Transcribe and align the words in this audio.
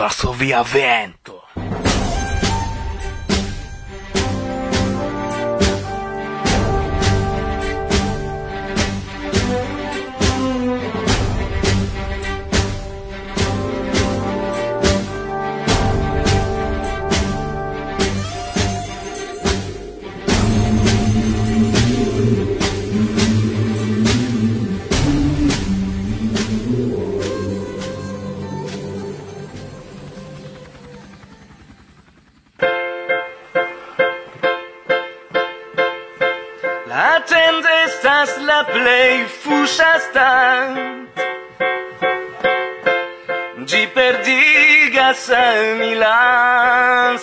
Varsovia 0.00 0.62
vent! 0.62 1.19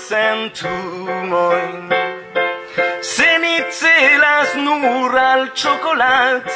sentumojn 0.09 1.89
Se 3.01 3.29
ni 3.43 3.57
celas 3.79 4.55
nur 4.55 5.17
al 5.17 5.43
ĉokolat 5.61 6.47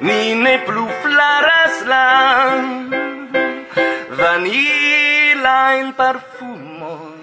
Ni 0.00 0.34
ne 0.34 0.56
plu 0.66 0.86
flaras 1.02 1.82
la 1.90 2.06
vanilajn 4.20 5.92
parfumojn 6.00 7.16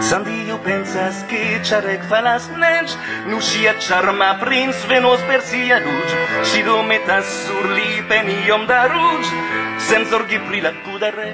Sandio 0.00 0.58
pensas 0.64 1.24
che 1.30 1.60
Charek 1.64 2.02
falas 2.08 2.48
nec 2.62 2.88
Nu 3.26 3.40
sia 3.40 3.74
charma 3.80 4.34
prins 4.40 4.76
venos 4.88 5.20
per 5.28 5.40
sia 5.42 5.78
luce. 5.78 6.18
Si 6.44 6.62
do 6.62 6.82
metas 6.82 7.26
sur 7.46 7.70
li 7.76 8.02
peniom 8.08 8.66
da 8.66 8.82
ruj 8.92 9.24
Sem 9.88 10.04
zorgi 10.04 10.38
pri 10.48 10.60
la 10.60 10.72
kuda 10.84 11.10
re. 11.16 11.32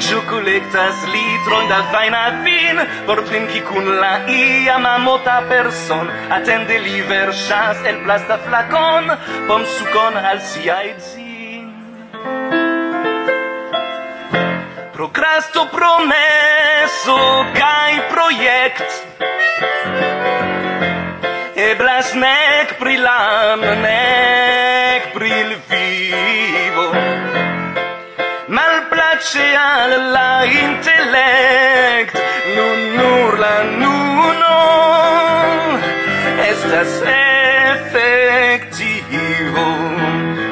Ju 0.00 0.20
collectas 0.30 0.96
litron 1.12 1.68
da 1.68 1.80
vaina 1.92 2.42
vin 2.44 2.78
Por 3.06 3.20
trinki 3.28 3.60
kun 3.60 3.84
la 4.00 4.12
iama 4.26 4.98
mota 4.98 5.42
person. 5.48 6.08
Atende 6.36 6.78
li 6.78 7.02
verŝas 7.08 7.84
el 7.90 7.98
plasta 8.04 8.38
flakon 8.46 9.10
Pomsukon 9.48 10.16
al 10.16 10.40
sia 10.40 10.78
edzin 10.88 11.68
Prokrasto 14.96 15.66
promeso 15.76 17.20
kaj 17.60 17.92
projekt 18.14 18.90
Eblas 21.60 22.14
nek 22.14 22.78
pri 22.80 22.96
lam, 22.96 23.60
nek 23.84 25.12
pri 25.12 25.34
lvi 25.50 26.49
speciale 29.20 29.96
la 30.10 30.44
intellect 30.44 32.16
nun 32.56 32.78
nur 32.96 33.38
la 33.38 33.62
nuno. 33.80 34.58
Estas 36.50 37.02
effectivo 37.84 38.40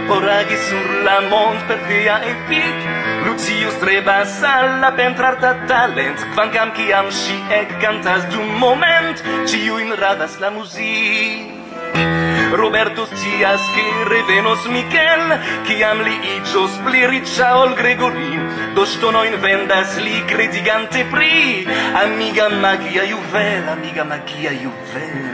poragi 0.06 0.56
sur 0.68 0.86
la 1.02 1.20
mont 1.30 1.60
per 1.66 1.78
via 1.88 2.20
epic 2.22 2.76
Lucius 3.24 3.78
trebas 3.80 4.42
alla 4.42 4.92
pentrarta 4.92 5.54
talent 5.66 6.26
Quancam 6.34 6.72
ciam 6.76 7.10
si 7.10 7.36
ec 7.48 7.78
cantas 7.80 8.24
dum 8.32 8.48
moment 8.58 9.22
Ciuin 9.46 9.94
radas 9.96 10.38
la 10.40 10.50
music 10.50 11.57
Roberto 12.50 13.06
scias 13.06 13.60
che 13.74 14.04
revenos 14.04 14.64
Michel 14.66 15.38
Ciam 15.66 16.00
li 16.02 16.16
igios 16.36 16.72
pli 16.84 17.06
riccia 17.06 17.58
ol 17.58 17.74
Gregorin. 17.74 18.72
Do 18.74 18.84
stonoin 18.84 19.38
vendas 19.38 19.96
li 19.98 20.24
credigante 20.24 21.04
pri. 21.04 21.66
Amiga 21.94 22.48
magia 22.48 23.04
juvel, 23.04 23.68
amiga 23.68 24.04
magia 24.04 24.50
juvel. 24.50 25.27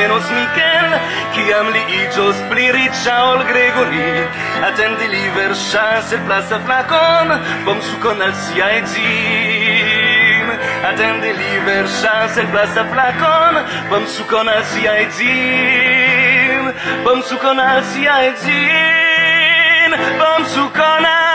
venos 0.00 0.26
Mikel, 0.32 0.96
kiam 1.36 1.70
li 1.74 1.82
igios 2.00 2.40
pli 2.50 2.70
riccia 2.72 3.16
ol 3.30 3.44
Gregori. 3.50 4.08
Attendi 4.68 5.08
li 5.12 5.24
versas 5.36 6.12
el 6.16 6.24
plaza 6.28 6.60
flacon, 6.66 7.36
bom 7.68 7.80
sucon 7.90 8.24
al 8.26 8.34
sia 8.46 8.72
edzin. 8.80 10.54
Attendi 10.90 11.32
li 11.40 11.64
versas 11.68 12.38
el 12.40 12.48
plaza 12.54 12.86
flacon, 12.92 13.64
bom 13.92 14.08
sucon 14.16 14.48
al 14.48 14.64
sia 14.74 14.96
edzin. 15.06 16.70
Bomsukon 17.04 17.58
al 17.60 17.82
sia 17.92 18.14
edzin. 18.28 19.98
Bomsukon 20.20 21.04
al 21.04 21.29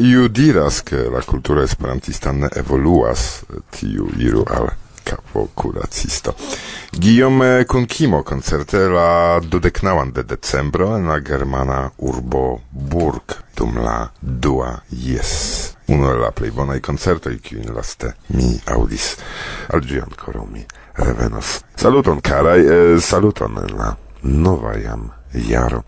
iu 0.00 0.28
diras 0.28 0.82
che 0.82 1.08
la 1.10 1.22
cultura 1.22 1.62
esperantista 1.62 2.32
ne 2.32 2.48
evoluas, 2.54 3.44
tiu 3.70 4.08
iru 4.16 4.44
al 4.46 4.72
capo 5.02 5.48
curacisto. 5.54 6.34
Guillaume 6.92 7.64
Kunkimo 7.66 8.22
concerte 8.22 8.88
la 8.88 9.40
dudeknaŭan 9.42 10.12
de 10.12 10.24
decembro 10.24 10.96
en 10.96 11.08
la 11.08 11.20
germana 11.20 11.90
urbo 11.96 12.60
Burg 12.70 13.36
dum 13.56 13.78
la 13.78 14.10
dua 14.20 14.80
jes. 14.88 15.74
Uno 15.88 16.12
de 16.12 16.18
la 16.18 16.30
plej 16.30 16.52
bonaj 16.54 16.80
koncertoj 16.80 17.36
kiujn 17.42 17.72
laste 17.74 18.14
mi 18.28 18.54
aŭdis. 18.66 19.16
Al 19.74 19.82
ĝi 19.84 20.00
ankoraŭ 20.04 20.46
mi 20.50 20.64
revenos. 20.96 21.60
Saluton 21.76 22.20
karaj, 22.20 22.60
eh, 22.60 23.00
saluton 23.00 23.58
en 23.64 23.76
la 23.76 23.94
nova 24.22 24.76
jam 24.78 25.10
jaro. 25.32 25.82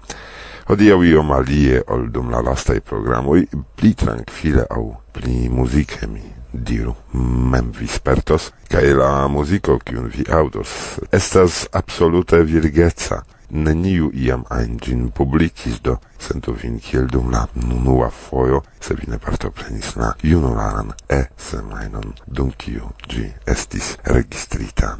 Hodiaŭ 0.69 1.01
iom 1.03 1.33
alie 1.35 1.81
ol 1.91 2.07
dum 2.15 2.31
la 2.31 2.41
lastaj 2.47 2.79
programoj, 2.87 3.41
pli 3.77 3.95
trankvile 3.99 4.69
aŭ 4.71 4.85
pli 5.13 5.49
muzike 5.51 6.07
mi 6.07 6.23
diru 6.53 6.95
mem 7.13 7.73
vi 7.79 7.87
spertos, 7.87 8.51
kaj 8.71 8.93
la 8.95 9.11
muziko, 9.29 9.79
kiun 9.83 10.11
vi 10.15 10.25
aŭdos, 10.31 10.73
estas 11.13 11.67
absolute 11.73 12.43
virgeca. 12.47 13.23
Neniu 13.53 14.07
iam 14.17 14.47
ajn 14.49 14.79
ĝin 14.81 15.03
publikis, 15.13 15.81
do 15.85 15.99
sentu 16.17 16.55
vin 16.63 16.79
kiel 16.81 17.11
dum 17.13 17.29
la 17.35 17.43
unua 17.61 18.09
fojo, 18.09 18.63
se 18.81 18.97
vi 18.97 19.11
ne 19.13 19.19
partoprenis 19.21 19.93
la 20.01 20.15
junularan 20.23 20.95
e-semajnon, 21.19 22.15
dum 22.27 22.55
kiu 22.57 22.95
ĝi 23.13 23.29
estis 23.45 23.97
registrita. 24.09 24.97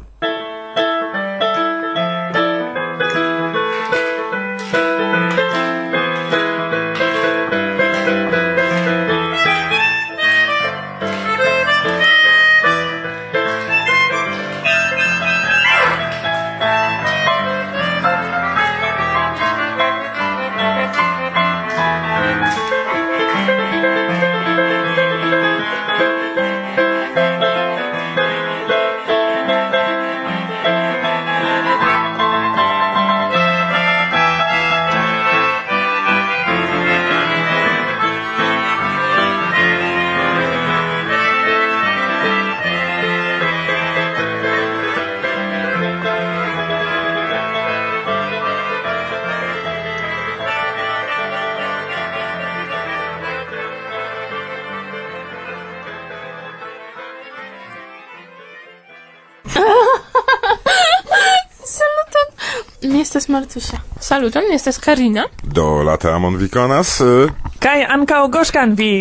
Martusia. 63.33 63.81
Saluton, 63.99 64.43
mi 64.49 64.55
estas 64.55 64.77
Karina. 64.77 65.25
Do, 65.43 65.65
la 65.83 65.97
tamon 65.97 66.37
vi 66.37 66.49
konas? 66.53 66.99
Eh? 67.01 67.31
Kaj 67.63 67.85
ankaŭ 67.95 68.27
Goszkan 68.31 68.75
vi 68.77 68.91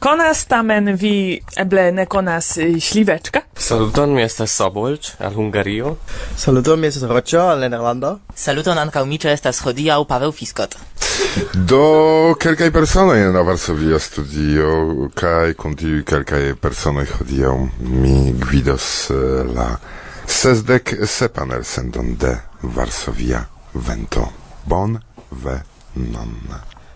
konas, 0.00 0.44
tamen 0.48 0.94
vi 0.96 1.14
eble 1.60 1.90
ne 1.92 2.06
konas 2.06 2.56
eh, 2.56 2.78
Śliweczka. 2.80 3.42
Saluton, 3.56 4.14
mi 4.16 4.22
estas 4.24 4.56
Sobolcz, 4.56 5.12
al 5.18 5.36
Hungario. 5.36 5.96
Saluton, 6.36 6.80
mi 6.80 6.88
estas 6.88 7.04
Rocio, 7.10 7.42
al 7.52 7.60
Nederlando. 7.60 8.18
Saluton 8.34 8.78
anka 8.78 9.04
mi 9.04 9.20
ĉe 9.20 9.34
estas 9.36 9.60
hodiaŭ 9.66 10.04
Paweł 10.08 10.32
Fiskot. 10.32 10.78
Do 11.54 12.34
kelkaj 12.40 12.70
personoj 12.72 13.20
en 13.20 13.34
la 13.36 13.42
Varsovia 13.44 13.98
studio 13.98 15.10
kaj 15.14 15.54
kun 15.60 15.76
tiuj 15.76 16.04
kelkaj 16.08 16.54
personoj 16.62 17.06
hodiaŭ 17.18 17.56
mi 17.80 18.32
gvidos 18.32 19.10
eh, 19.10 19.42
la 19.54 19.74
Sesdek 20.30 20.94
sepan 21.06 21.50
elsendon 21.50 22.14
de 22.20 22.38
Varsovia 22.62 23.48
vento. 23.74 24.28
Bon 24.64 24.98
ve 25.42 25.56
non. 25.94 26.36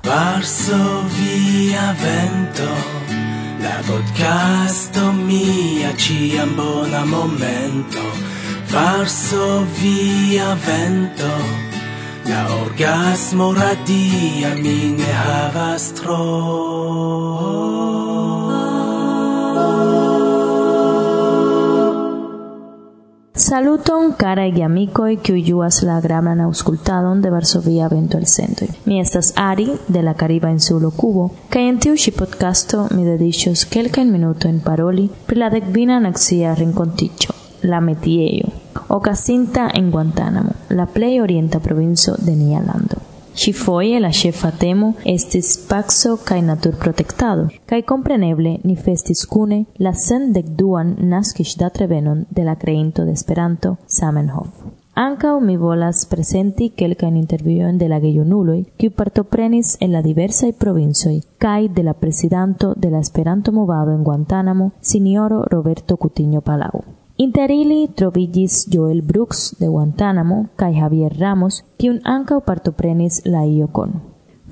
Varsovia 0.04 1.86
vento, 2.02 2.70
la 3.58 3.76
podcasto 3.88 5.12
mia 5.12 5.92
ciam 5.96 6.54
bona 6.56 7.04
momento. 7.04 8.04
Varsovia 8.70 10.54
vento, 10.66 11.32
la 12.30 12.40
orgasmo 12.62 13.52
radia 13.52 14.54
mi 14.62 14.94
ne 14.98 15.12
havas 15.12 15.92
tro. 15.98 16.24
Saluton 23.36 24.12
cara 24.12 24.46
y 24.46 24.62
amico 24.62 25.08
y 25.08 25.16
que 25.16 25.32
uyuas 25.32 25.82
la 25.82 26.00
graman 26.00 26.40
auscultadon 26.40 27.20
de 27.20 27.30
Varsovia 27.30 27.88
Vento 27.88 28.16
el 28.16 28.28
Centro. 28.28 28.68
Mi 28.84 29.00
estas 29.00 29.32
Ari 29.34 29.72
de 29.88 30.04
la 30.04 30.14
Cariba 30.14 30.52
en 30.52 30.60
Sulo 30.60 30.92
Cubo, 30.92 31.32
que 31.50 31.68
en 31.68 31.80
tiu 31.80 31.96
podcasto 32.16 32.86
mi 32.94 33.02
dedichos 33.02 33.66
quelca 33.66 34.04
minuto 34.04 34.46
en 34.46 34.60
paroli 34.60 35.10
pri 35.26 35.36
la 35.36 35.50
decvina 35.50 35.98
naxia 35.98 36.54
rinconticho, 36.54 37.34
la 37.62 37.80
metieyo, 37.80 38.52
ocasinta 38.86 39.68
en 39.68 39.90
Guantánamo, 39.90 40.52
la 40.68 40.86
play 40.86 41.18
orienta 41.18 41.58
provincio 41.58 42.14
de 42.14 42.36
Nialando. 42.36 43.03
Ŝi 43.34 43.50
foje 43.52 43.98
la 43.98 44.12
ĉefa 44.14 44.50
temo 44.60 44.92
estis 45.10 45.48
paco 45.68 46.12
natur 46.14 46.42
naturprotektado, 46.42 47.48
kaj 47.66 47.80
kompreneble 47.82 48.52
ni 48.64 48.76
festis 48.76 49.24
kune 49.26 49.64
la 49.78 49.92
sendekduan 49.92 50.94
naskiĝdatrevenon 51.00 52.24
de 52.30 52.44
la 52.44 52.54
creinto 52.54 53.04
de 53.04 53.10
Esperanto, 53.10 53.76
Zamenhof. 53.88 54.48
Ankaŭ 54.94 55.40
mi 55.40 55.56
volas 55.56 56.06
prezenti 56.06 56.68
kelkajn 56.78 57.16
intervjuojn 57.16 57.78
de 57.78 57.88
la 57.88 57.98
gejunuloj, 58.00 58.60
kiuj 58.78 58.94
partoprenis 58.94 59.76
en 59.80 59.92
la 59.92 60.02
diversaj 60.02 60.52
provincoj, 60.52 61.20
kaj 61.38 61.68
de 61.68 61.82
la 61.82 61.94
presidanto 61.94 62.74
de 62.76 62.90
la 62.90 63.00
Esperanto-movado 63.00 63.90
en 63.90 64.04
Guantánamo, 64.04 64.70
sinjoro 64.80 65.44
Roberto 65.50 65.96
Cutiño 65.96 66.40
Palau. 66.40 67.03
Inter 67.16 67.50
ili 67.50 67.88
trovillis 67.94 68.66
Joel 68.70 69.02
Brooks 69.02 69.56
de 69.60 69.68
Guantánamo 69.68 70.46
kai 70.56 70.74
Javier 70.74 71.12
Ramos, 71.18 71.60
kiun 71.78 72.00
ankaŭ 72.02 72.40
partoprenis 72.42 73.20
la 73.24 73.44
iokon. 73.46 73.92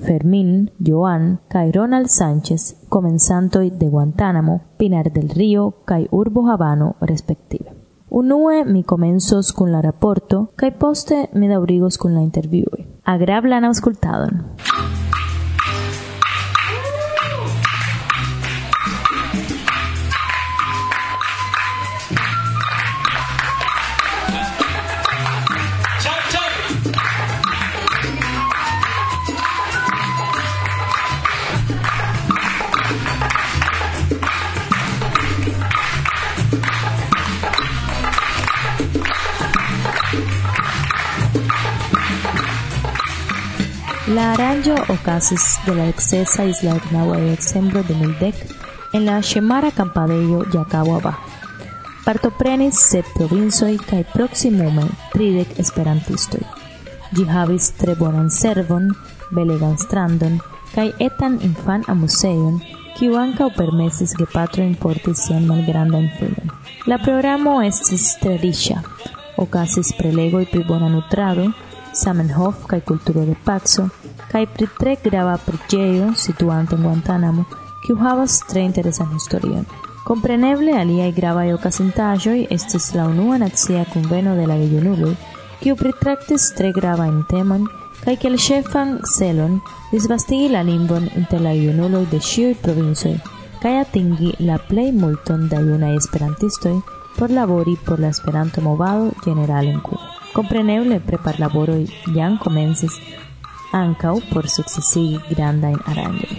Fermín, 0.07 0.71
Joan 0.78 1.40
kai 1.49 1.73
Ronald 1.73 2.07
Sánchez, 2.07 2.76
comenzantoj 2.88 3.71
de 3.81 3.88
Guantánamo, 3.88 4.61
Pinar 4.78 5.11
del 5.11 5.28
Río 5.28 5.73
kai 5.85 6.07
Urbo 6.11 6.47
Habano 6.47 6.95
respektive. 7.00 7.75
Unue 8.11 8.64
mi 8.64 8.85
komencos 8.85 9.52
kun 9.52 9.73
la 9.73 9.81
raporto 9.81 10.47
kaj 10.57 10.71
poste 10.78 11.26
mi 11.35 11.49
daŭrigos 11.49 11.99
kun 11.99 12.14
la 12.14 12.23
intervjuoj. 12.23 12.87
Agrablan 13.04 13.64
aŭskultadon. 13.64 14.38
ocasis 44.88 45.58
de 45.66 45.74
la 45.74 45.88
excesa 45.88 46.44
isla 46.44 46.74
Okinawa 46.74 47.16
de 47.16 47.30
decembro 47.30 47.82
de 47.82 47.94
2010 47.94 48.34
en 48.92 49.06
la 49.06 49.22
Ŝemara 49.22 49.70
kampadejo 49.70 50.44
Jakawawa. 50.52 51.14
Partoprenis 52.04 52.74
se 52.74 53.02
provinsoi 53.14 53.78
cae 53.78 54.04
proximume 54.12 54.84
tridec 55.12 55.58
esperantistoi. 55.58 56.42
Gi 57.14 57.24
havis 57.24 57.72
tre 57.78 57.94
bonan 57.94 58.30
servon, 58.30 58.90
belegan 59.30 59.78
strandon 59.78 60.40
cae 60.74 60.92
etan 60.98 61.38
infan 61.42 61.84
amuseion, 61.88 62.60
kiu 62.96 63.16
ankaŭ 63.20 63.50
permesis 63.56 64.16
gepatrojn 64.18 64.74
porti 64.82 65.14
sian 65.14 65.46
malgrandan 65.46 66.08
filon. 66.18 66.50
La 66.86 66.98
programo 66.98 67.60
estis 67.62 68.16
tre 68.20 68.36
riĉa. 68.42 68.80
Okazis 69.36 69.92
prelegoj 69.98 70.46
pri 70.50 70.64
bona 70.68 70.88
nutrado, 70.88 71.50
Zamenhof 71.94 72.66
kaj 72.66 72.80
kulturo 72.88 73.24
de 73.28 73.34
paco, 73.44 73.88
kaj 74.32 74.46
pri 74.54 74.68
tre 74.78 74.96
grava 75.04 75.36
preĝejo 75.46 76.12
situanta 76.16 76.76
en 76.76 76.86
Guantanamo, 76.86 77.44
kiu 77.84 77.96
havas 78.00 78.38
tre 78.48 78.64
interesan 78.68 79.12
historion. 79.12 79.66
Kompreneble, 80.06 80.72
aliaj 80.78 81.12
gravaj 81.18 81.52
okazintaĵoj 81.58 82.38
estis 82.56 82.90
la 82.94 83.06
unua 83.12 83.38
nacia 83.38 83.84
kunveno 83.92 84.34
de 84.34 84.46
la 84.46 84.56
gejunuloj, 84.62 85.14
kiu 85.62 85.76
pritraktis 85.78 86.48
tre 86.58 86.72
gravajn 86.78 87.22
temojn 87.30 87.68
kaj 88.02 88.16
kiel 88.24 88.38
ŝefan 88.46 88.96
celon 89.16 89.60
disvastigi 89.92 90.48
la 90.50 90.64
lingvon 90.66 91.06
inter 91.20 91.44
la 91.44 91.52
junuloj 91.54 92.02
de 92.14 92.18
ĉiuj 92.30 92.56
provincoj 92.64 93.14
kaj 93.62 93.76
atingi 93.84 94.32
la 94.48 94.56
plej 94.70 94.88
multon 95.02 95.46
da 95.52 95.60
junaj 95.62 95.92
esperantistoj 96.00 96.74
por 97.18 97.30
labori 97.30 97.76
por 97.86 98.00
la 98.00 98.08
Esperanto-movado 98.08 99.12
ĝenerale 99.24 99.70
en 99.70 99.80
Kubo. 99.80 100.00
Compreneble 100.34 101.00
preparlaboroj 101.06 101.82
jam 102.16 102.38
komencis, 102.44 102.96
ankaŭ 103.72 104.18
por 104.32 104.48
sukcesigi 104.48 105.18
grandajn 105.32 105.78
aranĝojn. 105.92 106.36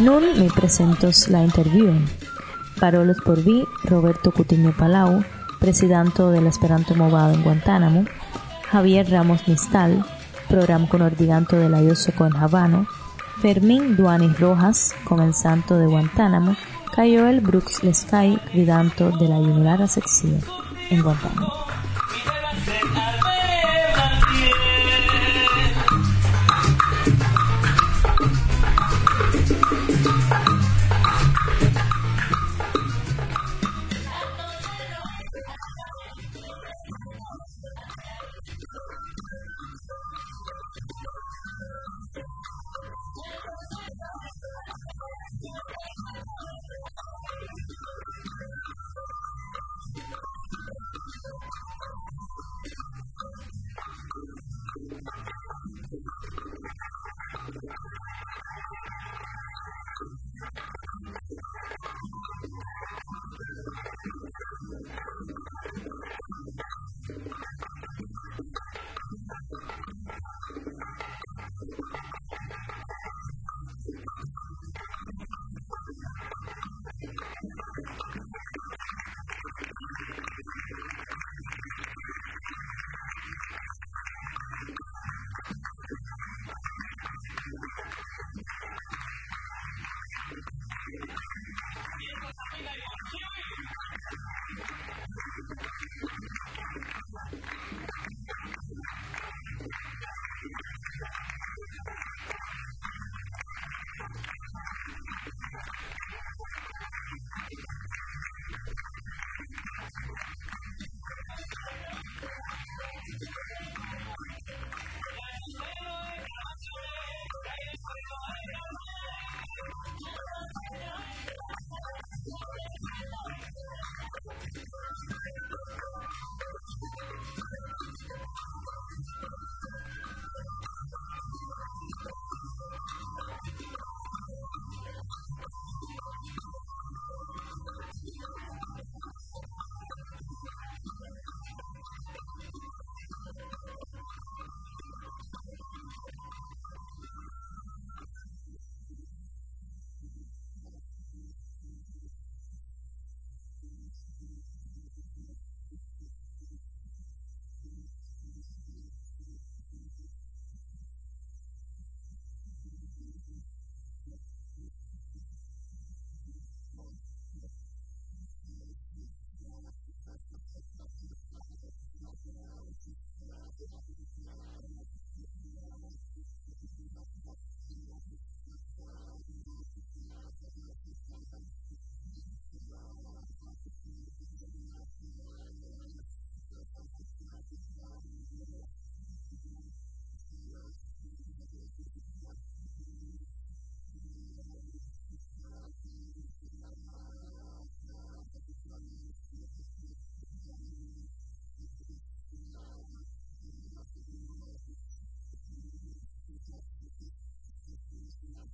Nun 0.00 0.24
mi 0.38 0.48
presentos 0.48 1.28
la 1.28 1.42
interview. 1.42 1.92
Parolos 2.80 3.18
por 3.24 3.42
vi 3.44 3.66
Roberto 3.84 4.30
Cutiño 4.32 4.72
Palau, 4.78 5.22
presidente 5.58 6.22
del 6.22 6.46
Esperanto 6.46 6.94
Movado 6.94 7.34
en 7.34 7.42
Guantánamo, 7.42 8.04
Javier 8.70 9.10
Ramos 9.10 9.46
Mistal, 9.46 10.02
programa 10.48 10.88
ordiganto 10.90 11.56
de 11.56 11.68
la 11.68 11.82
Yosoco 11.82 12.24
en 12.24 12.34
Habano, 12.34 12.86
Fermín 13.40 13.96
Duanis 13.96 14.38
Rojas, 14.38 14.94
comenzante 15.04 15.72
de 15.72 15.86
Guantánamo, 15.86 16.56
Cayoel 16.94 17.40
Brooks 17.40 17.82
Lescay, 17.82 18.38
cuidanto 18.52 19.10
de 19.12 19.28
la 19.28 19.38
Yunulara 19.38 19.86
sección 19.86 20.40
en 20.90 21.02
Guantánamo. 21.02 21.49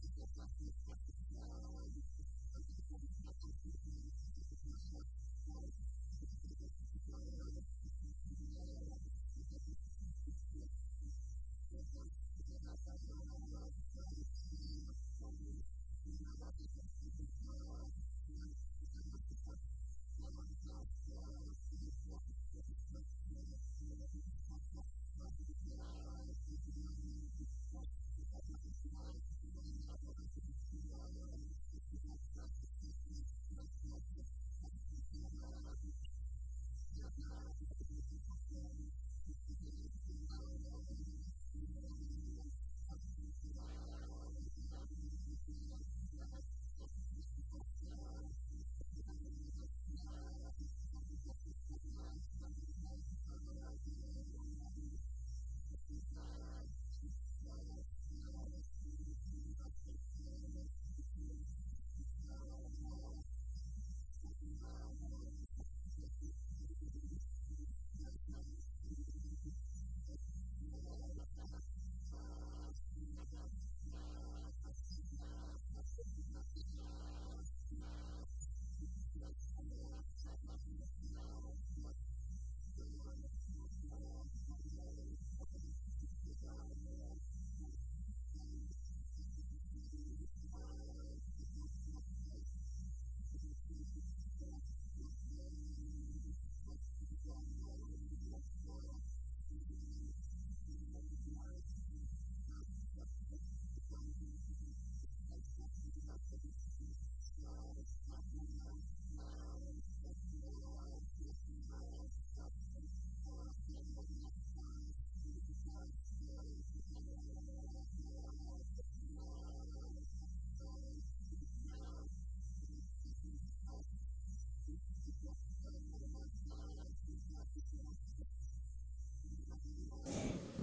people 0.02 0.28
who 0.34 0.42
are 0.42 1.05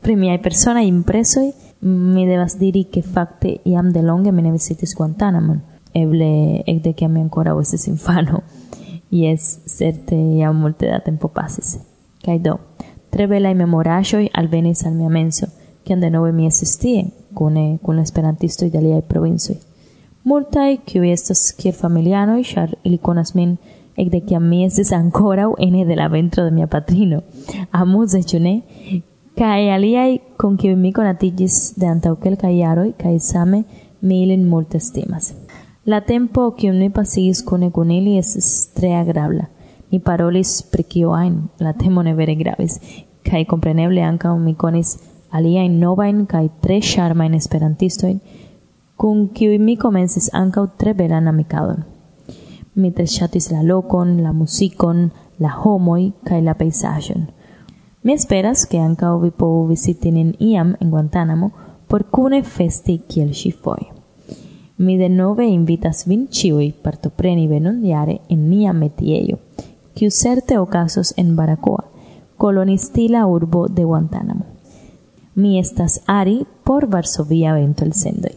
pri 0.03 0.15
miai 0.15 0.39
persona 0.39 0.81
impresoi, 0.81 1.53
mi 1.79 2.25
devas 2.25 2.57
diri 2.57 2.87
che 2.89 3.01
fakte 3.01 3.61
iam 3.63 3.91
de 3.91 4.01
longe 4.01 4.31
mi 4.31 4.41
ne 4.41 4.51
visitis 4.51 4.93
Guantanamon. 4.93 5.61
Eble 5.93 6.63
ecde 6.65 6.93
che 6.93 7.07
mi 7.07 7.21
ancora 7.21 7.57
estes 7.59 7.87
infano. 7.87 8.43
Yes, 9.13 9.59
certe 9.65 10.15
iam 10.15 10.57
multe 10.59 10.87
da 10.87 10.99
tempo 10.99 11.27
pasis. 11.27 11.79
Kai 12.23 12.39
do, 12.39 12.59
tre 13.11 13.27
belai 13.27 13.53
memorajoi 13.53 14.29
alvenis 14.33 14.85
al 14.85 14.95
mia 14.95 15.09
menso, 15.09 15.47
che 15.83 15.95
de 15.95 16.09
nove 16.09 16.31
mi 16.31 16.47
estis 16.47 16.77
tie, 16.77 17.05
cune, 17.33 17.77
cune 17.81 18.01
esperantistoi 18.01 18.71
de 18.71 18.81
liai 18.81 19.03
provinsoi. 19.03 19.59
Multai, 20.23 20.79
kiui 20.83 21.11
estas 21.11 21.53
kiel 21.53 21.75
familianoi, 21.75 22.43
char 22.43 22.73
ili 22.83 22.97
conas 22.97 23.35
min 23.35 23.57
ec 23.95 24.09
de 24.09 24.23
que 24.25 24.39
mi 24.39 24.65
estes 24.65 24.91
ancorau 24.91 25.53
ene 25.59 25.85
de 25.85 25.95
la 25.95 26.07
ventro 26.07 26.43
de 26.43 26.51
mia 26.51 26.67
patrino. 26.67 27.21
Amuse, 27.71 28.23
ĉu 28.23 28.39
ne? 28.39 28.61
kai 29.35 29.69
aliai 29.69 30.21
con 30.37 30.57
kiu 30.57 30.75
mi 30.77 30.91
conatigis 30.91 31.73
de 31.79 31.87
antau 31.87 32.15
quelcae 32.15 32.53
iaroi, 32.53 32.93
kai 32.97 33.19
same 33.19 33.63
mi 34.01 34.23
ilin 34.23 34.45
multe 34.49 34.77
estimas. 34.77 35.33
La 35.85 36.01
tempo 36.01 36.51
kiu 36.51 36.73
ni 36.73 36.89
pasigis 36.89 37.43
cune 37.43 37.71
con 37.71 37.91
ili 37.91 38.17
estis 38.17 38.69
tre 38.75 38.93
agrabla. 38.95 39.49
Ni 39.91 39.99
parolis 39.99 40.61
pri 40.71 40.83
kio 40.83 41.13
ajn, 41.13 41.35
la 41.59 41.73
temo 41.73 42.01
ne 42.01 42.13
vere 42.13 42.35
gravis, 42.35 42.79
cae 43.23 43.45
compreneble 43.45 44.01
anca 44.01 44.33
mi 44.35 44.55
conis 44.55 44.97
aliaen 45.31 45.79
novain 45.79 46.25
cae 46.25 46.49
tre 46.61 46.79
charmain 46.81 47.33
esperantistoin, 47.33 48.21
con 48.95 49.29
kiui 49.29 49.59
mi 49.59 49.77
comences 49.77 50.29
ancau 50.33 50.67
tre 50.77 50.93
belan 50.93 51.27
amicadon. 51.27 51.83
Mi 52.75 52.91
tre 52.91 53.05
chatis 53.05 53.51
la 53.51 53.61
locon, 53.63 54.21
la 54.23 54.31
musicon, 54.31 55.11
la 55.39 55.51
homoi, 55.63 56.13
kai 56.23 56.41
la 56.41 56.53
peisagion. 56.53 57.27
Mi 58.03 58.13
esperas 58.13 58.65
ke 58.67 58.79
ankaŭ 58.83 59.13
vi 59.21 59.29
povu 59.31 59.65
viziti 59.69 60.11
nin 60.11 60.33
iam 60.39 60.73
en 60.81 60.89
Guantanamo 60.91 61.49
por 61.87 62.03
kune 62.11 62.41
festi 62.43 62.97
kiel 63.07 63.29
ŝi 63.31 63.51
foje. 63.63 63.85
Mi 64.77 64.97
de 64.97 65.07
nove 65.09 65.45
invitas 65.47 66.03
vin 66.07 66.25
ĉiuj 66.27 66.71
partopreni 66.83 67.47
venondiare 67.47 68.17
en 68.29 68.49
nia 68.49 68.73
metiejo, 68.73 69.37
kiu 69.95 70.11
certe 70.11 70.59
okazos 70.59 71.13
en 71.17 71.35
Baracoa, 71.35 71.83
kolonistila 72.37 73.25
urbo 73.27 73.67
de 73.67 73.83
Guantanamo. 73.83 74.45
Mi 75.35 75.59
estas 75.59 76.01
Ari 76.05 76.45
por 76.63 76.89
Varsovia 76.89 77.53
Vento 77.53 77.85
el 77.85 77.93
Sendoi. 77.93 78.35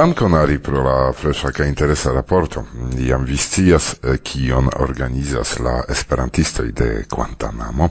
Dankon 0.00 0.34
Ari 0.34 0.58
pro 0.58 0.80
la 0.82 1.12
fresha 1.12 1.50
kaj 1.52 1.66
interesa 1.68 2.12
raporto. 2.12 2.62
Jam 2.98 3.24
vi 3.24 3.36
scias 3.36 3.96
eh, 4.02 4.16
kion 4.24 4.70
organizas 4.80 5.58
la 5.58 5.82
esperantistoj 5.88 6.72
de 6.72 7.04
Guantanamo, 7.10 7.88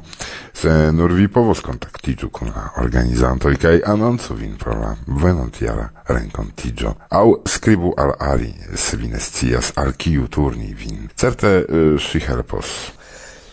se 0.54 0.91
nur 0.91 1.13
vi 1.13 1.28
povos 1.28 1.62
kontaktiĝu 1.62 2.30
kun 2.30 2.50
la 2.56 2.63
organizantoj 2.82 3.54
kaj 3.62 3.82
anoncu 3.86 4.39
vin 4.39 4.58
pro 4.58 4.80
la 4.80 4.95
venontjara 5.06 5.86
renkontiĝo 6.08 6.95
aŭ 7.10 7.28
skribu 7.45 7.93
al 7.98 8.15
Ari 8.32 8.54
se 8.76 8.98
vi 8.98 9.08
ne 9.13 9.19
scias 9.19 9.72
al 9.76 9.93
kiu 9.93 10.28
turni 10.28 10.74
vin. 10.74 11.08
Certe 11.15 11.56
eh, 11.62 11.93
ŝi 12.10 12.26
helpos. 12.26 12.74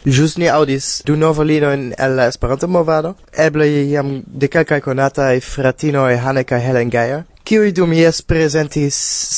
Jus 0.05 0.41
ni 0.41 0.49
audis 0.49 1.03
du 1.05 1.17
novo 1.17 1.45
linoin 1.45 1.93
el 1.99 2.17
la 2.17 2.33
Esperanto 2.33 2.69
movado, 2.69 3.17
eble 3.37 3.69
jam 3.93 4.23
de 4.27 4.49
e 4.49 5.41
fratino 5.41 6.09
e 6.09 6.17
Hanne 6.17 6.45
ca 6.45 6.57
Helen 6.57 6.91
Geyer 6.91 7.36
qui 7.47 7.73
dum 7.73 7.93
ies 7.95 8.25
presentis 8.27 8.97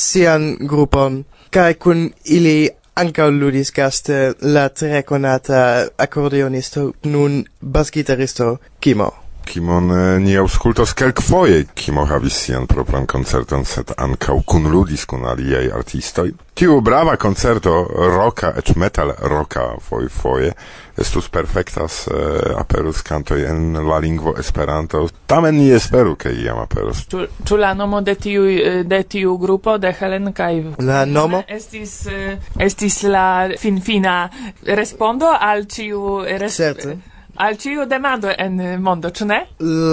sian 0.09 0.55
grupon, 0.71 1.19
cae 1.53 1.75
cun 1.77 2.07
ili 2.25 2.69
ankaŭ 2.97 3.27
ludis 3.29 3.69
gaste 3.75 4.17
la 4.41 4.65
tre 4.73 5.03
conata 5.05 5.61
akordeonisto, 6.05 6.89
nun 7.05 7.43
basgitaristo 7.61 8.55
Kimo. 8.79 9.28
Kimon 9.49 9.87
ni 10.21 10.35
auscultos 10.37 10.93
quelquefoje, 10.93 11.63
kimo 11.73 12.03
havis 12.05 12.35
sian 12.37 12.67
propran 12.69 13.07
koncerton, 13.09 13.63
set 13.65 13.95
ankaŭ 13.97 14.35
kunludis 14.45 15.07
kun 15.09 15.25
aliaj 15.25 15.71
artistoj. 15.73 16.29
Tiu 16.53 16.81
brava 16.85 17.15
koncerto 17.17 17.71
roka, 18.13 18.51
eĉ 18.61 18.75
metal 18.77 19.15
roka 19.31 19.63
foje, 20.13 20.51
estus 20.99 21.29
perfektas 21.33 21.97
uh, 22.11 22.59
aperus 22.59 23.01
cantoi 23.01 23.45
en 23.49 23.79
la 23.89 23.97
lingvo 23.97 24.35
Esperanto. 24.37 25.07
Tamen 25.25 25.57
ni 25.57 25.69
esperu 25.73 26.13
ke 26.19 26.29
iam 26.43 26.59
aperus. 26.61 27.05
Ĉu, 27.09 27.25
ĉu 27.47 27.57
la 27.57 27.73
nomo 27.73 28.01
de 28.05 28.15
tiu 28.21 28.45
de 28.85 29.03
tiu 29.03 29.37
grupo 29.41 29.77
de 29.77 29.95
Helen 29.99 30.33
kaj 30.33 30.53
la 30.85 31.05
nomo 31.09 31.41
estis 31.47 32.03
estis 32.59 33.03
la 33.03 33.49
finfina 33.57 34.19
respondo 34.77 35.31
al 35.31 35.65
tiu. 35.65 36.19
Certe 36.49 36.99
al 37.39 37.55
ciu 37.57 37.85
demando 37.85 38.27
en 38.37 38.59
eh, 38.59 38.77
mondo, 38.77 39.09
ĉu 39.09 39.25
ne? 39.25 39.39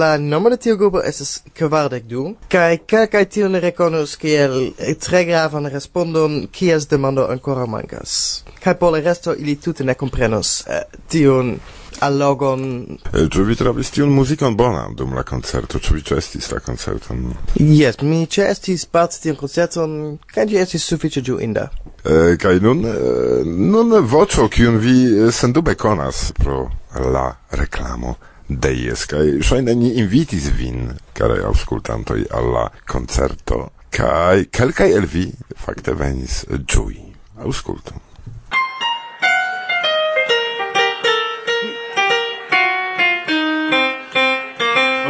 La 0.01 0.17
nomo 0.19 0.51
de 0.51 0.57
tiu 0.57 0.77
grupo 0.77 1.01
estas 1.07 1.43
kvardek 1.55 2.09
du, 2.11 2.25
kaj 2.51 2.81
kelkaj 2.91 3.25
tion 3.31 3.55
rekonos 3.63 4.17
kiel 4.19 4.57
eh, 4.79 4.95
tre 4.99 5.23
gravan 5.25 5.71
respondon 5.71 6.49
kies 6.51 6.89
demando 6.91 7.29
ankoraŭ 7.31 7.67
mankas. 7.71 8.43
Kaj 8.65 8.75
por 8.81 8.93
la 8.93 9.01
resto 9.01 9.35
ili 9.35 9.55
tute 9.63 9.85
ne 9.85 9.95
komprenos 9.95 10.65
eh, 10.67 10.83
tiun 11.09 11.55
allogon. 12.01 12.83
Eh, 13.13 13.29
ĉu 13.31 13.45
vi 13.47 13.55
trovis 13.55 13.91
tiun 13.95 14.11
muzikon 14.11 14.57
bonan 14.57 14.97
dum 14.99 15.15
la 15.15 15.23
koncerto? 15.23 15.79
Ĉu 15.79 15.95
vi 15.95 16.03
ĉeestis 16.03 16.51
la 16.51 16.59
koncerton? 16.59 17.29
Jes, 17.55 18.01
mi 18.03 18.25
ĉeestis 18.27 18.89
parte 18.91 19.23
tiun 19.23 19.39
koncerton, 19.39 19.95
kaj 20.35 20.49
ĝi 20.51 20.59
estis 20.65 20.89
sufiĉe 20.91 21.23
ĝuinda. 21.23 21.69
Eh, 22.03 22.35
kaj 22.43 22.59
nun, 22.67 22.83
eh, 22.87 23.47
nun 23.47 23.95
voĉo 24.03 24.49
kiun 24.49 24.83
vi 24.83 25.31
sendube 25.33 25.75
konas 25.75 26.33
pro 26.43 26.67
la 26.99 27.37
reclamo 27.51 28.17
de 28.49 28.73
ies, 28.73 29.07
Kaj 29.11 29.43
shaine 29.43 29.75
ni 29.75 29.93
invitis 30.01 30.51
vin, 30.55 30.91
carai 31.13 31.43
auscultantoi, 31.45 32.27
alla 32.31 32.71
concerto, 32.87 33.71
kai 33.91 34.47
kelkaj 34.51 34.93
el 34.95 35.07
vi 35.07 35.31
fakte 35.57 35.95
venis 35.95 36.45
giui. 36.67 37.13
Auscultu. 37.37 37.93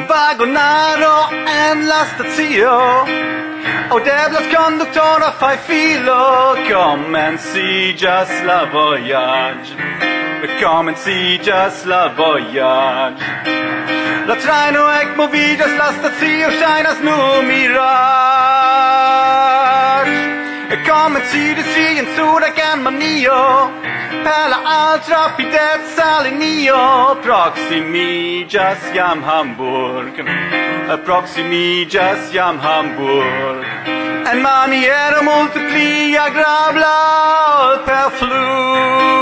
Vagonaro 0.08 1.28
en 1.30 1.86
la 1.86 2.02
stazio 2.14 2.78
Audeblas 3.90 4.46
conductora 4.54 5.30
fai 5.38 5.56
filo 5.58 6.56
Comencijas 6.66 8.30
la 8.44 8.64
voyage 8.72 10.15
Come 10.60 10.88
and 10.88 10.98
see 10.98 11.38
just 11.38 11.86
la 11.86 12.08
voyage 12.16 13.20
La 14.28 14.36
traino 14.44 14.82
ec 14.90 15.02
ekmoviĝas, 15.06 15.72
la 15.78 15.88
stacio 15.98 16.48
ŝajnas 16.60 16.98
nu 17.06 17.16
mirage 17.48 17.76
Come 20.86 21.16
and 21.16 21.26
see 21.32 21.54
the 21.54 21.64
sea 21.72 21.98
in 22.00 22.06
Suda 22.16 22.48
Germanio 22.58 23.42
Per 24.26 24.44
la 24.52 24.60
altra 24.64 25.22
pideca 25.36 26.10
Proximi 27.22 28.46
just 28.48 28.94
jam 28.94 29.22
Hamburg 29.22 30.14
Proximiĝas 31.04 32.32
jam 32.32 32.58
Hamburg. 32.58 33.64
En 34.32 34.40
maniera 34.42 35.22
multe 35.22 35.60
pli 35.68 36.16
agrabla 36.16 37.82
per 37.86 38.10
fluo 38.18 39.15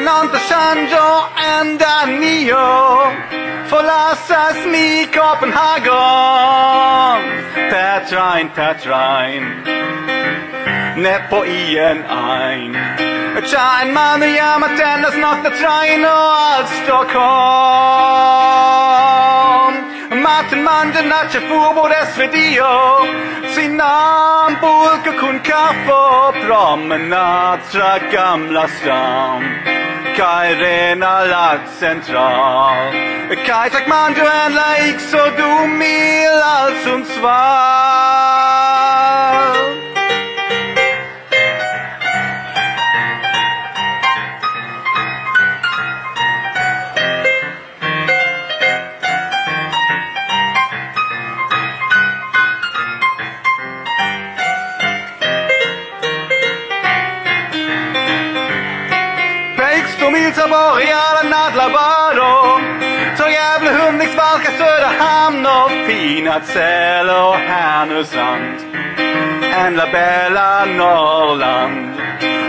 Tenante 0.00 0.40
Sanjo 0.48 1.28
and 1.36 1.78
Anio 1.78 3.12
Forlasas 3.68 4.58
mi 4.72 5.04
Copenhagen. 5.16 5.90
Petrain, 7.70 8.48
Petrain 8.56 9.42
Ne 10.96 11.16
på 11.30 11.44
ien 11.44 12.04
ein. 12.08 12.72
Chain 13.44 13.92
man 13.92 14.22
i 14.22 14.36
jam 14.36 14.60
Das 14.60 14.78
tendas 14.80 15.16
nakna 15.16 15.50
train 15.50 16.04
och 16.04 16.68
Stockholm. 16.82 17.20
Maten 20.22 20.62
man 20.64 20.92
den 20.92 21.08
natcha 21.08 21.40
furbord 21.40 21.92
SVDO 22.12 23.06
Sinan 23.54 24.56
bulk 24.60 25.06
och 25.06 25.20
kun 25.20 25.40
kaffe 25.40 26.32
promenad 26.46 27.60
Tra 27.70 27.98
gamla 28.12 28.68
stam 28.68 29.79
kai 30.18 30.48
rena 30.62 31.14
lag 31.32 31.60
central. 31.80 32.92
Kai 33.46 33.68
tak 33.74 33.86
man 33.88 34.14
du 34.14 34.24
en 34.26 34.52
laik 34.62 35.00
so 35.10 35.22
du 35.38 35.50
mil 35.66 36.36
als 36.54 36.86
uns 36.94 37.08
zwar 37.14 38.19
reala 60.80 61.22
nad 61.34 61.52
laboro 61.60 62.60
Så 63.18 63.28
jävla 63.28 63.70
hundning 63.70 64.08
södra 64.08 64.50
Söderhamn 64.58 65.46
och 65.46 65.70
fina 65.86 66.40
Celle 66.40 67.12
och 67.12 67.36
Härnösand 67.36 68.56
En 69.64 69.74
la 69.76 69.86
bella 69.92 70.64
Norrland 70.64 71.90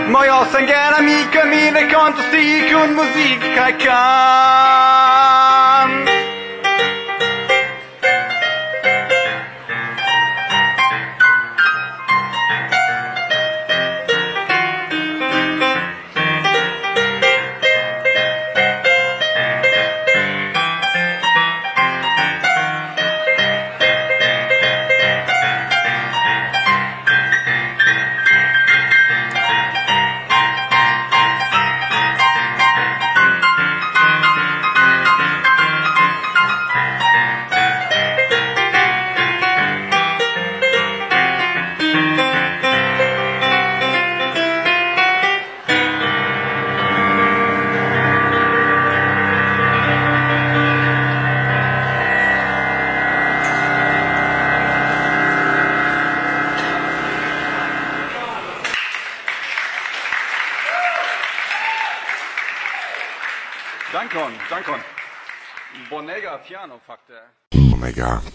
Må 0.08 0.24
jag 0.24 0.46
sen 0.46 0.66
gärna 0.66 1.00
mika 1.00 1.44
minne, 1.44 1.90
konst 1.90 2.18
och 2.82 2.88
musik, 2.88 3.40
kaj, 3.56 3.74
kaj 3.78 5.11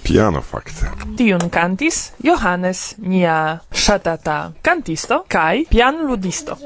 piano 0.07 0.41
fakte. 0.41 0.87
Tiun 1.15 1.49
cantis 1.49 2.13
Johannes, 2.23 2.95
nia 2.97 3.59
shatata 3.71 4.53
cantisto 4.61 5.25
kai 5.27 5.65
pian 5.69 6.05
ludisto. 6.07 6.57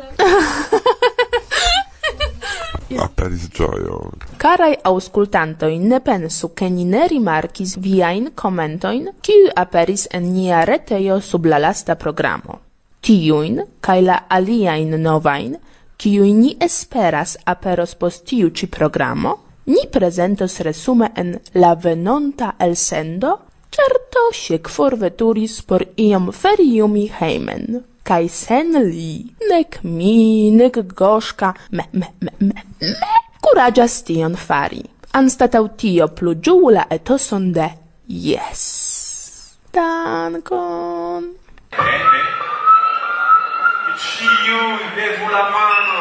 aperis 3.02 3.48
gioio. 3.50 4.12
Carai 4.38 4.78
auscultantoi, 4.84 5.80
ne 5.80 6.00
pensu 6.02 6.54
che 6.54 6.70
ni 6.70 6.86
ne 6.86 7.08
rimarcis 7.08 7.78
viain 7.78 8.32
commentoin, 8.36 9.10
kiu 9.22 9.50
aperis 9.56 10.08
en 10.12 10.32
nia 10.34 10.64
reteio 10.64 11.20
sub 11.20 11.46
la 11.46 11.58
lasta 11.58 11.96
programo. 11.96 12.60
Tiuin, 13.02 13.64
cae 13.80 14.02
la 14.02 14.26
aliain 14.28 15.02
novain, 15.02 15.58
kiu 15.98 16.26
ni 16.26 16.56
esperas 16.60 17.38
aperos 17.46 17.96
post 17.96 18.26
tiu 18.26 18.52
ci 18.52 18.68
programo, 18.68 19.38
Ni 19.66 19.88
presentos 19.92 20.60
resume 20.60 21.12
en 21.16 21.40
la 21.54 21.76
venonta 21.76 22.56
elsendo, 22.58 23.40
certo 23.70 24.32
siec 24.34 24.68
forveturis 24.68 25.62
por 25.62 25.86
iom 25.96 26.32
feriumi 26.32 27.06
heimen. 27.20 27.84
Kai 28.04 28.28
sen 28.28 28.74
li, 28.90 29.22
nec 29.50 29.80
mi, 29.84 30.50
nec 30.52 30.82
goshka, 30.98 31.54
me, 31.72 31.86
me, 31.94 32.10
me, 32.20 32.34
me, 32.40 32.66
me, 32.80 33.14
curagias 33.40 34.02
tion 34.04 34.36
fari. 34.36 34.82
Anstatau 35.14 35.70
tio 35.78 36.08
plu 36.08 36.36
giula 36.42 36.88
etoson 36.90 37.52
de 37.54 37.70
yes. 38.08 38.64
Dankon! 39.74 41.24
Ciu 44.02 44.62
Ci 44.78 44.86
devu 44.96 45.28
la 45.32 45.44
mano! 45.54 46.01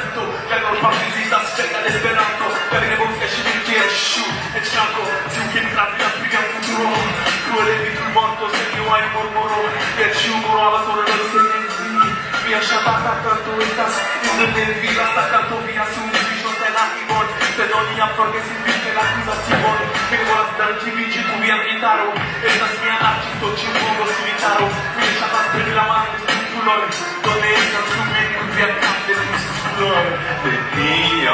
basta 12.85 13.13
cantuitas 13.23 13.93
Indu 14.25 14.45
vi 14.81 14.89
hasta 14.99 15.23
canto 15.31 15.57
via 15.65 15.85
su 15.93 15.99
un 16.01 16.11
vision 16.11 16.53
te 16.61 16.69
la 16.75 16.85
igor 17.01 17.27
Se 17.55 17.65
non 17.71 17.85
ia 17.95 18.07
forges 18.15 18.47
in 18.53 18.61
vite 18.65 18.91
la 18.97 19.05
cusa 19.11 19.35
cibor 19.45 19.79
Mi 20.09 20.17
volas 20.25 20.51
darci 20.57 20.89
vinci 20.97 21.21
tu 21.27 21.35
via 21.41 21.57
gritaro 21.63 22.13
Estas 22.41 22.73
mia 22.81 22.97
arci 23.09 23.31
to 23.39 23.47
ci 23.57 23.67
muovo 23.75 24.05
silitaro 24.13 24.65
Mi 24.95 25.03
lasciata 25.05 25.39
stringi 25.47 25.73
la 25.73 25.85
mano 25.89 26.09
in 26.15 26.37
un 26.37 26.45
colore 26.53 26.87
Donde 27.25 27.49
estas 27.61 27.85
su 27.91 28.01
me 28.11 28.23
in 28.41 28.49
via 28.55 28.69
cante 28.81 29.13
su 29.41 29.49
sudore 29.61 30.11
Te 30.43 30.53
dio, 30.75 31.33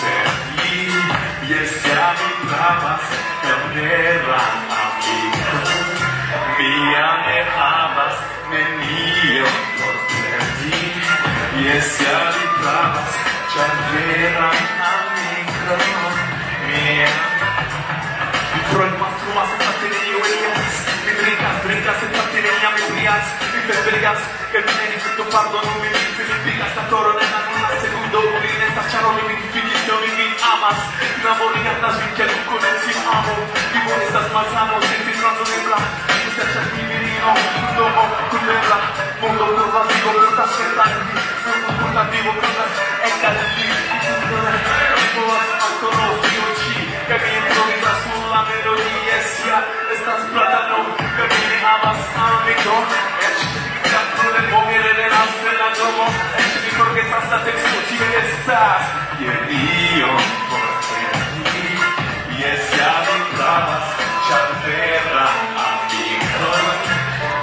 te 0.00 0.16
di 0.56 0.74
Yes, 1.46 1.84
ya 1.84 2.12
mi 2.18 2.48
pravas, 2.48 3.04
camnera 3.42 4.42
amica 4.82 5.52
Mia 6.58 7.08
ne 7.24 7.38
havas, 7.54 8.16
nenio 8.50 9.65
di 11.66 11.72
essere 11.72 12.46
paz 12.62 13.10
già 13.52 13.66
vera 13.90 14.50
amica 14.50 15.74
mia 16.66 17.10
Pro 18.70 18.84
il 18.84 18.94
mastro 18.94 19.32
ma 19.34 19.44
senza 19.50 19.72
tenere 19.80 20.06
io 20.06 20.18
e 20.22 20.30
gli 20.30 20.44
altri 20.46 20.92
Mi 21.06 21.14
drinkas, 21.16 21.62
drinkas 21.62 21.98
senza 21.98 22.22
tenere 22.30 22.56
gli 22.60 22.64
ami 22.64 22.80
ubriaci 22.86 23.30
Mi 23.52 23.60
ferbrigas, 23.66 24.20
che 24.50 24.58
mi 24.58 24.72
tieni 24.78 24.96
tutto 25.02 25.24
pardo 25.24 25.60
non 25.64 25.76
mi 25.80 25.88
vinci 25.90 26.22
Mi 26.30 26.38
pigas 26.44 26.72
da 26.74 26.82
toro 26.88 27.10
nella 27.18 27.40
nonna 27.50 27.68
secondo 27.80 28.18
un 28.20 28.44
in 28.46 28.62
esta 28.62 28.82
ciaro 28.90 29.10
mi 29.10 29.22
vinci 29.26 29.46
Figlio 29.50 29.94
mi 30.06 30.10
vinci 30.14 30.25
amas 30.66 30.78
Naborigatas 31.24 31.94
vin 32.00 32.12
kiel 32.16 32.30
konencis 32.50 32.98
amo 33.16 33.34
Vivo 33.72 33.94
estas 34.06 34.26
malsamo, 34.34 34.80
sentis 34.80 35.16
ti 35.16 35.50
Estas 36.28 36.48
nebla 36.50 36.62
mi 36.72 36.82
virino, 36.90 37.32
domo 37.76 38.02
do 38.30 38.38
nebla 38.46 38.78
Mondo 39.20 39.46
por 39.46 39.74
la 39.74 39.82
vivo, 39.88 40.10
portas 40.12 40.50
sentan 40.56 40.92
Mondo 41.46 41.70
por 41.82 41.94
la 41.94 42.02
vivo, 42.10 42.32
portas 42.40 42.72
ekal 43.08 43.36
vi 43.54 43.68
poas, 45.14 45.48
aktoro 45.66 46.08
tio 46.22 46.46
ĉi 46.58 46.74
Kaj 47.08 47.18
mi 47.22 47.30
improvizas 47.40 47.98
sur 48.02 48.26
la 48.32 48.40
melodie 48.48 49.18
sia 49.30 49.58
Estas 49.94 50.20
platano, 50.32 50.78
kaj 51.16 51.28
mi 51.36 51.56
amas, 51.62 51.62
havas 51.64 52.00
amikon 52.26 52.84
Eĉ 53.28 53.65
pomiere 54.42 54.94
de 54.94 55.02
dell'asta 55.02 55.50
e 55.50 55.56
la 55.56 55.70
domo 55.76 56.06
e 56.36 56.42
ci 56.42 56.74
perché 56.76 57.02
sta 57.06 57.20
stata 57.26 57.50
ci 57.88 57.96
vede 57.96 58.22
sta 58.42 58.64
e 59.18 59.52
io 59.96 60.16
forse 60.48 61.00
ti 61.42 62.42
e 62.42 62.60
siamo 62.70 63.10
in 63.16 63.24
trama 63.34 63.76
c'è 64.26 64.40
terra 64.64 65.24
a 65.24 65.80
vinto 65.88 66.50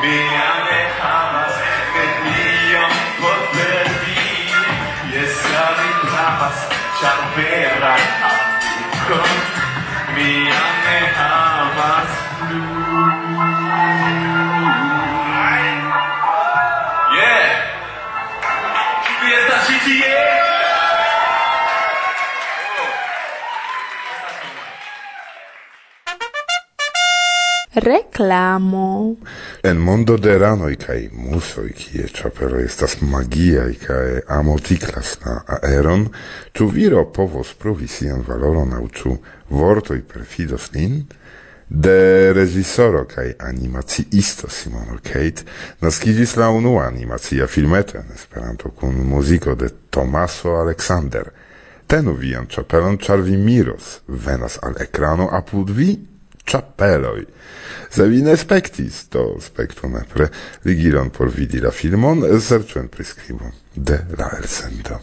mi 0.01 0.17
ame 0.51 0.81
amas 1.01 1.55
che 1.93 2.05
io 2.29 2.83
poter 3.19 3.87
vi 4.03 5.17
e 5.17 5.27
siamo 5.27 5.81
in 5.81 5.99
trama 6.07 6.51
c'è 6.99 7.13
terra 7.35 7.93
a 7.93 7.97
vinto 8.59 9.19
mi 10.13 10.51
ame 10.51 10.97
amas. 11.17 12.11
blue 12.47 14.22
reclamo. 27.73 29.15
En 29.63 29.77
mondo 29.77 30.17
de 30.17 30.37
ranoi 30.37 30.75
kaj 30.75 31.09
musoi, 31.13 31.71
kie 31.73 32.07
ĉapelo 32.07 32.59
estas 32.59 32.99
magiai 33.01 33.75
kaj 33.81 34.21
amo 34.27 34.57
la 35.25 35.41
aeron, 35.61 36.09
tu 36.51 36.67
viro 36.67 37.05
povos 37.05 37.53
provi 37.53 37.87
sian 37.87 38.23
valoron 38.27 38.73
au 38.73 38.87
tu 38.87 39.17
vortoj 39.49 40.01
perfidos 40.01 40.71
nin? 40.73 41.05
De 41.69 42.33
reżisoro 42.33 43.05
kaj 43.05 43.33
animaciisto 43.39 44.49
Simono 44.49 44.99
Kate 45.03 45.43
naskidzis 45.81 46.35
la 46.35 46.49
unua 46.49 46.85
animacia 46.87 47.47
filmeto 47.47 47.97
en 47.97 48.11
Esperanto 48.13 48.69
kun 48.69 48.95
muziko 48.95 49.55
de 49.55 49.69
Tomaso 49.89 50.55
Alexander. 50.55 51.31
Tenu 51.87 52.13
vian 52.13 52.45
ĉapelon 52.47 52.97
char 52.97 53.21
vi 53.21 53.37
miros, 53.37 53.99
venas 54.07 54.59
al 54.61 54.75
ekrano 54.79 55.29
apud 55.31 55.69
vi 55.69 56.12
chapeloi. 56.45 57.25
Se 57.89 58.07
vi 58.09 58.21
ne 58.25 58.35
spektis, 58.37 59.05
to 59.13 59.37
spektu 59.41 59.89
nepre 59.89 60.29
ligiron 60.65 61.09
por 61.13 61.29
vidi 61.29 61.61
la 61.61 61.71
filmon 61.71 62.25
serĉu 62.41 62.79
en 62.79 62.89
de 63.75 63.99
la 64.17 64.29
elsendo. 64.37 64.99